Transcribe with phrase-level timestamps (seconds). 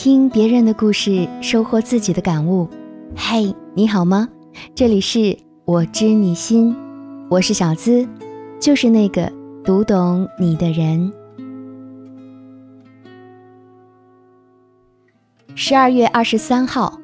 [0.00, 2.68] 听别人的故事，收获自己的感悟。
[3.16, 4.28] 嘿，你好吗？
[4.72, 6.72] 这里是我知你心，
[7.28, 8.08] 我是小资，
[8.60, 9.28] 就是那个
[9.64, 11.12] 读懂你的人。
[15.56, 17.00] 十二月二十三号，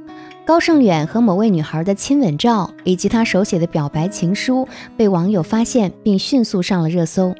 [0.46, 7.34] 高胜远和某位女孩的亲吻照以及他手写的表白情书被网友发现，并迅速上了热搜。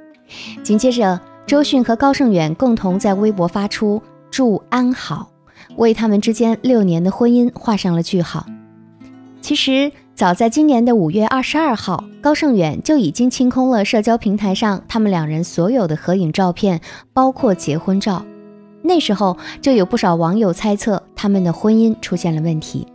[0.65, 4.03] 紧接着，周迅和高胜远共同在微博发出
[4.33, 5.31] “祝安好”。
[5.77, 8.47] 为他们之间六年的婚姻画上了句号。
[9.41, 16.81] 其实，早在今年的五月二十二号，高胜远就已经清空了社交平台上他们两人所有的合影照片，
[17.13, 18.25] 包括结婚照。
[18.81, 22.87] 那时候就有不少网友猜测他们的婚姻出现了问题，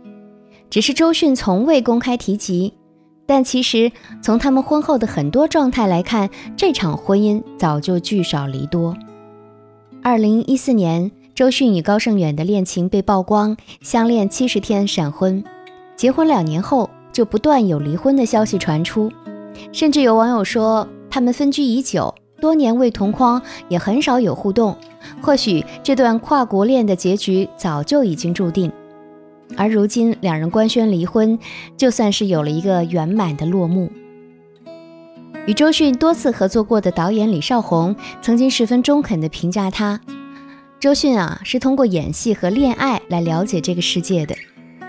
[0.68, 2.74] 只是周迅从未公开提及。
[3.26, 8.96] 但其实从他们婚后的很多状态来看，这场婚姻早就聚少离多。
[10.02, 11.12] 二零一四年。
[11.40, 15.42] 周迅与高胜远的恋情被曝光，相恋七十天闪婚，
[15.96, 19.10] 结婚两年后就不断有离婚的消息传出，
[19.72, 24.76] 甚至有网友说他们分居已久，多年未同框，也很少有互动，
[25.22, 28.70] 或许这段跨国恋的结局早就已经注定。
[29.56, 31.38] 而如今两人官宣离婚，
[31.74, 33.90] 就算是有了一个圆满的落幕。
[35.46, 39.98] 与周迅多次合作过的导演李少红曾经十分中肯地评价他。
[40.80, 44.34] 周迅啊，是通过演戏和恋爱来了解这个世界的。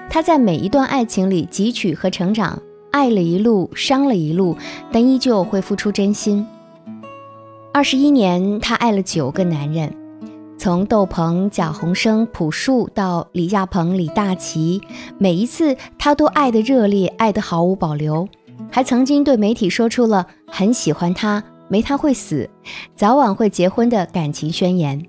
[0.10, 2.58] 他在每一段爱情里汲取和成长，
[2.94, 4.56] 爱了一路，伤了一路，
[4.90, 6.48] 但依旧会付出真心。
[7.74, 9.94] 二十一年，他爱了九个男人，
[10.58, 14.82] 从窦鹏、贾宏声、朴树到李亚鹏、李大齐，
[15.18, 18.26] 每一次他都爱得热烈，爱得毫无保留，
[18.72, 22.50] 还曾经对媒体说出了很喜欢他，没他会死，
[22.96, 25.06] 早晚会结婚的感情宣言。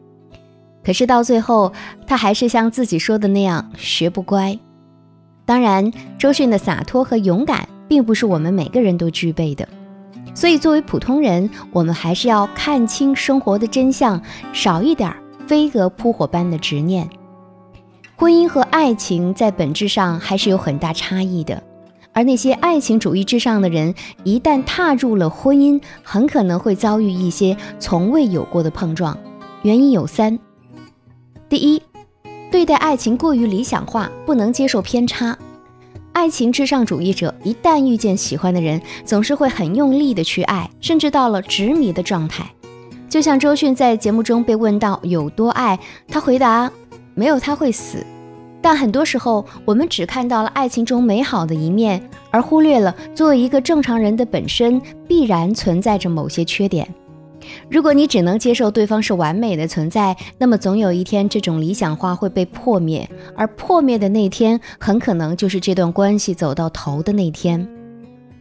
[0.85, 1.73] 可是到最后，
[2.07, 4.59] 他还是像自己说的那样学不乖。
[5.45, 9.69] 当然，周迅的洒脱和勇敢并不是我们每个人都具备的，
[10.35, 14.21] 所以作为普通人，我们还是要看清生活的真相，
[14.53, 15.15] 少一点
[15.47, 17.09] 飞蛾扑火般的执念。
[18.17, 21.61] 婚姻和爱情在本质上还是有很大差异的，
[22.13, 29.19] 而那些爱情主义至上的人，一旦踏入了婚姻，很可能会遭遇一些从未有过的碰撞。
[29.63, 30.39] 原因有三。
[31.53, 31.83] 第一，
[32.51, 35.37] 对待爱情过于理想化，不能接受偏差。
[36.15, 42.51] 爱情至上主义者一旦遇见喜欢的人，总是会很用力的去爱，甚至到了执迷的状态。
[43.07, 46.73] 就像周迅在节目中被问到有多爱，他回答：
[47.15, 47.99] 没有他会死。
[48.63, 56.89] 但很多时候，我们只看到了爱情中美好的一面，而忽略了作为一个正常人的本身必然存在着某些缺点。
[57.71, 67.69] 如果你只能接受对方是完美的存在，那么总有一天这种理想化会被破灭，而破灭的那天很可能就是这段关系走到头的那天。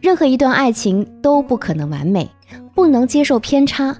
[0.00, 2.28] 任何一段爱情都不可能完美，
[2.74, 3.96] 不能接受偏差，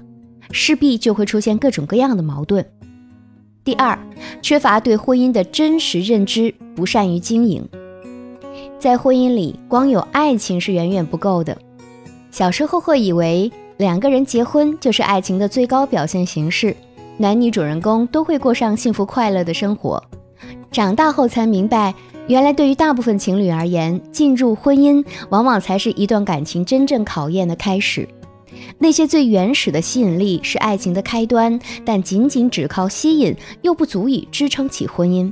[0.51, 2.65] 势必就会出现各种各样的矛盾。
[3.63, 3.97] 第二，
[4.41, 7.67] 缺乏对婚姻的真实认知，不善于经营。
[8.77, 11.57] 在婚姻里，光有爱情是远远不够的。
[12.31, 13.51] 小时候会以为。
[13.83, 16.73] 两个人结婚就是爱情的最高表现形式，
[17.17, 20.01] 男女主人公都会过上幸福快乐的生活。
[20.71, 21.93] 长大后才明白，
[22.27, 28.07] 原来对于大部分情侣而言，进入婚姻往往才是一段感情真正考验的开始。
[28.77, 35.29] 那些最原始的吸引力是爱情的开端，但仅仅只靠吸引又不足以支撑起婚姻。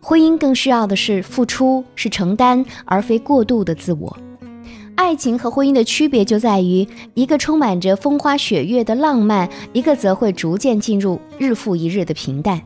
[0.00, 4.16] 婚姻更需要的是付出，是承担，而非过度的自我。
[4.96, 12.60] 爱情和婚姻的区别就在于，一个充满着风花雪月的浪漫，一个则会逐渐进入日复一日的平淡。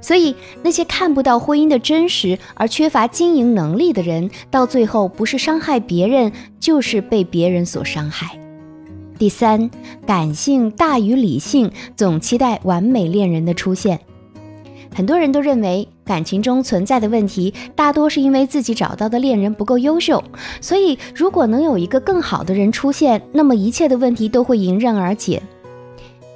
[0.00, 8.38] 所以，那些看不到婚姻的真实而缺乏经营能力的人，到最后不是伤害别人，就是被别人所伤害。
[9.18, 9.70] 第三，
[10.06, 14.00] 感性大于理性，总期待完美恋人的出现。
[14.92, 20.22] 很多人都认为感情中存在的问题，大多是因为自己找到的恋人不够优秀，
[20.60, 25.42] 所以如果能有一个更好的人出现，那么一切的问题都会迎刃而解。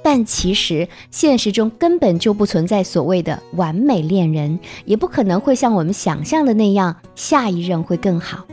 [0.01, 8.45] 但其实现实中根本就不存在所谓的完美恋人，也不可能会像我们想象的那样，下一任会更好。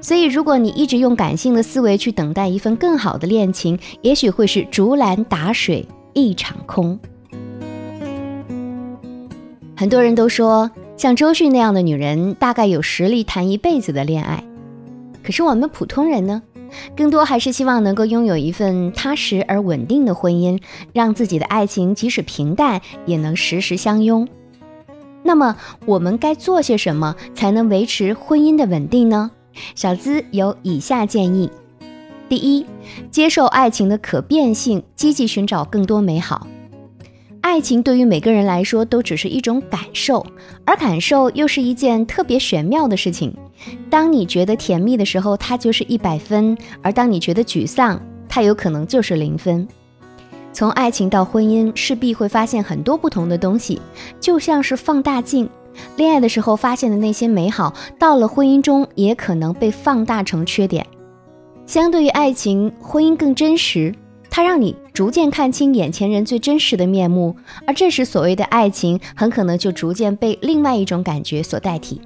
[0.00, 6.98] 所以，如果你一直用感性的思维去等待一份更好的恋情，也许会是竹篮打水一场空。
[9.80, 14.44] 很多人都说，像周迅那样的女人，大概有实力谈一辈子的恋爱。
[15.22, 16.42] 可是我们普通人呢，
[16.94, 20.60] 更多还是希望能够拥有一份踏实而稳定的婚姻，
[20.92, 24.28] 让自己的爱情即使平淡，也能时时相拥。
[25.22, 25.56] 那么
[25.86, 29.30] 我们该做些什么才能维持婚姻的稳定呢？
[29.74, 31.50] 小资有以下建议：
[32.28, 32.66] 第一，
[33.10, 36.46] 接受爱情的可变性，积极寻找更多美好。
[37.42, 40.24] 爱情对于每个人来说都只是一种感受，
[40.64, 43.34] 而感受又是一件特别玄妙的事情。
[43.88, 49.66] 当你觉得甜蜜的时候，它就是一百分；而当你觉得沮丧，它有可能就是零分。
[50.52, 53.80] 从爱情到婚姻，势必会发现很多不同的东西，
[54.20, 55.48] 就像是放大镜。
[55.96, 60.86] 恋爱的时候发现的那些美好，到了婚姻中也可能被放大成缺点。
[61.66, 63.94] 相对于爱情，婚姻更真实。
[64.30, 67.34] 它让你逐渐看清眼前人最真实的面目，
[67.66, 72.00] 而这时所谓的爱情很可能就逐渐被另外一种感觉所代替。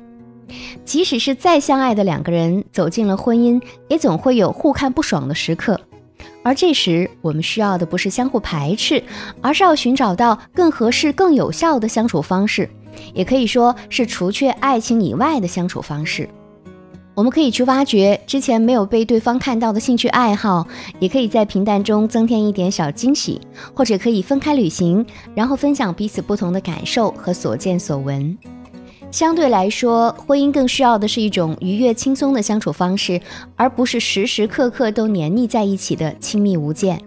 [0.85, 5.81] 即使是再相爱的两个人走进了婚姻，也总会有互看不爽的时刻，
[6.43, 9.03] 而这时我们需要的不是相互排斥，
[9.41, 12.69] 而是要寻找到更合适、更有效的相处方式，
[13.15, 16.29] 也可以说是除却爱情以外的相处方式。
[17.15, 20.67] 我们可以去挖掘之前没有被对方看到的兴趣爱好，
[20.99, 23.41] 也可以在平淡中增添一点小惊喜，
[23.73, 28.37] 或者可以分开旅行，然后分享彼此不同的感受和所见所闻。
[29.13, 33.21] 相对来说，婚姻更需要的是一种愉悦轻松的相处方式，
[33.55, 37.01] 而不是时时刻刻都黏腻在一起的亲密无间。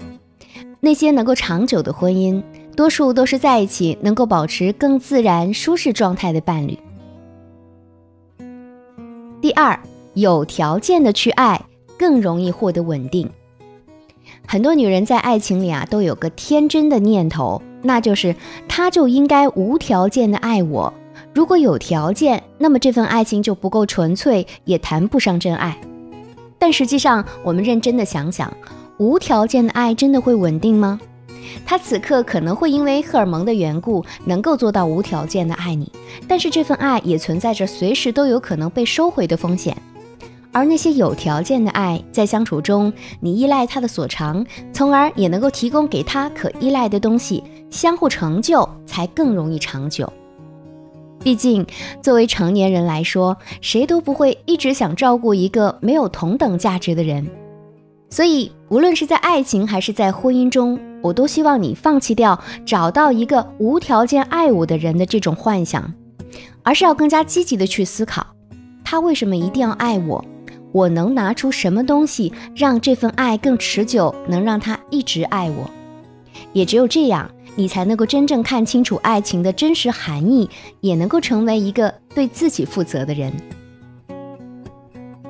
[0.80, 2.42] 那些能够长久的婚姻，
[2.78, 6.80] 多数都是在一起能够保持更自然舒适状态的伴侣。
[9.42, 9.78] 第二。
[10.18, 11.62] 有条件的去爱，
[11.96, 13.30] 更容易获得稳定。
[14.48, 18.36] 很多女人在爱情里啊，都有个天真的念头，那就是
[18.68, 20.92] 他就应该无条件的爱我。
[21.36, 25.80] 如果有条件，那么这份爱情就不够纯粹，也谈不上真爱。
[26.58, 28.52] 但实际上，我们认真的想想，
[28.98, 31.00] 无条件的爱真的会稳定吗？
[31.64, 35.92] 他此刻可能会因为荷尔蒙的缘故，能够做到无条件的爱你，
[36.28, 39.78] 但是这份爱也存在着随时都有可能被收回的风险。
[40.52, 50.12] 而那些有条件的爱，在相处中，你依赖他的所长，从而也能够提供给他可依赖的东西，相互成就，才更容易长久。
[51.20, 51.66] 毕竟，
[52.02, 57.28] 作为成年人来说，谁都不会一直想照顾一个没有同等价值的人。
[58.10, 65.94] 所以，无论是在爱情还是在婚姻中，我都希望你放弃掉找到一个无条件爱我的人的这种幻想，
[66.64, 68.26] 而是要更加积极的去思考，
[68.86, 70.24] 他为什么一定要爱我。
[70.72, 75.70] 我能拿出什么东西让这份爱更持久，能让他一直爱我？
[76.54, 80.50] 也只有这样，你才能够真正看清楚爱情的真实含义，
[80.82, 83.34] 也能够成为一个对自己负责的人。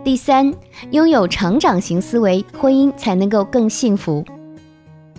[0.04, 0.54] 第三，
[0.92, 4.26] 拥有成长型思维，婚姻才能够更幸福。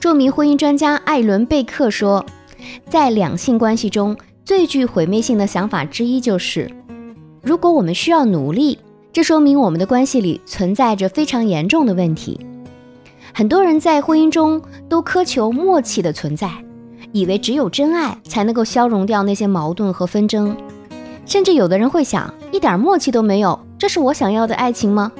[0.00, 2.24] 著名婚姻专家艾伦贝克说，
[2.88, 6.70] 在两性关系中最具毁灭性的想法之一就是，
[7.42, 8.78] 如果我们需要努力。
[9.12, 12.38] 这说明我们的关系里存在着非常严重的问题。
[13.34, 16.50] 很多人在婚姻中都苛求默契的存在，
[17.12, 20.56] 以为只有真爱才能够消融掉那些矛盾和纷争。
[21.24, 25.12] 甚至有的人会想，一点默契都没有，这是我想要的爱情吗？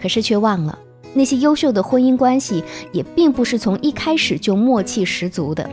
[0.00, 0.78] 可是却忘了，
[1.12, 2.62] 那些优秀的婚姻关系
[2.92, 5.68] 也并不是从一开始就默契十足的。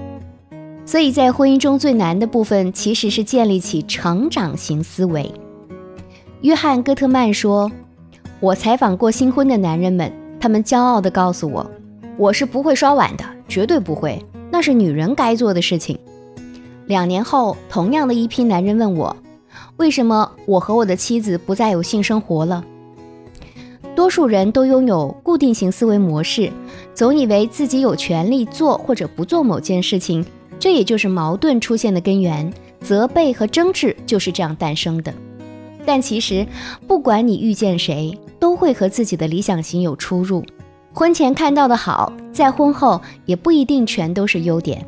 [0.86, 5.32] 所以在婚姻中最难的部分，其实是建立起成长型思维。
[6.44, 7.72] 约翰·戈特曼说
[8.42, 11.72] ：“我采访过新婚的男人们，他们骄傲地告诉我，
[12.18, 14.22] 我是不会刷碗的，绝对不会，
[14.52, 15.98] 那是女人该做的事情。”
[16.86, 19.16] 两年后，同样的一批男人问我
[19.78, 22.62] ：“为什么我和我的妻子不再有性生活了？”
[23.96, 26.52] 多数人都拥有固定型思维模式，
[26.94, 30.26] 总以为自己有权利做或者不做某件事情，
[30.60, 35.14] 这也就是矛盾出现的根源，责备和争执就是这样诞生的。
[35.86, 36.46] 但其实，
[36.88, 40.44] 不管你遇见谁，都会和自己的理想型有出入。
[40.94, 44.86] 婚前看到的好，在婚后也不一定全都是优点。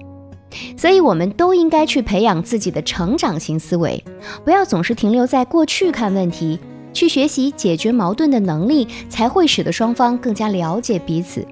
[0.77, 4.01] 所以，我们都应该去培养自己的成长型思维，
[4.43, 6.59] 不要总是停留在过去看问题，
[6.93, 11.45] 去学习解决矛盾的能力，才会使得双方更加了解彼此。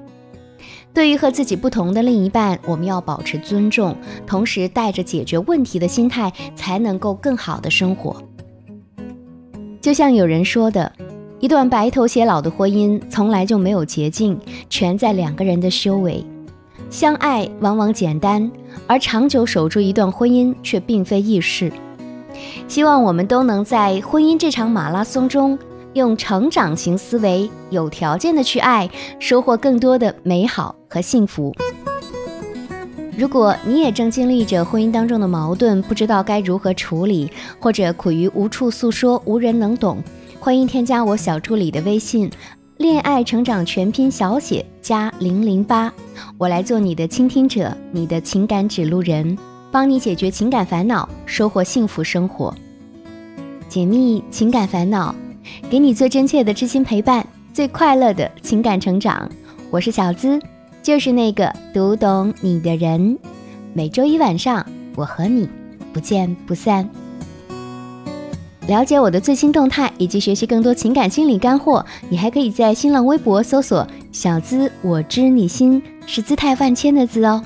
[0.93, 3.97] 对于和自己不同的另一半，我们要保持尊重，
[4.27, 8.15] 同时带着解决问题的心态，才能够更好的生活。
[9.83, 10.89] 就像有人说的，
[11.41, 16.25] 一段白头偕老的婚姻从来就没有捷径，全在两个人的修为。
[16.89, 18.49] 相爱往往简单，
[18.87, 21.69] 而长久守住一段婚姻却并非易事。
[22.65, 25.59] 希望我们都能在婚姻这场马拉松中，
[25.91, 31.53] 用成长型思维，有条件的去爱，收获更多的美好和幸福。
[33.15, 40.01] 如果你也正经历着婚姻当中的矛盾，不知道该如何处理，或者苦于无处诉说，无人能懂，
[40.39, 42.29] 欢迎添加我小助理的微信
[42.77, 45.93] “恋爱成长全拼小写加零零八”，
[46.39, 49.37] 我来做你的倾听者，你的情感指路人，
[49.71, 52.51] 帮你解决情感烦恼，收获幸福生活，
[53.69, 55.13] 解密情感烦恼，
[55.69, 59.29] 给你最真切的知心陪伴，最快乐的情感成长。
[59.69, 60.39] 我是小资。
[60.83, 63.17] 就是那个读懂你的人，
[63.73, 64.65] 每周一晚上，
[64.97, 65.47] 我和你
[65.93, 66.89] 不见不散。
[68.67, 77.41] 了解我的最新动态以及学习更多情感心理干货，你还可以在新浪微博搜索“小资我知你心”，是姿态万千的“资”哦。